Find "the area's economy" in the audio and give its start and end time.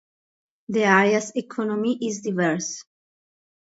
0.69-1.95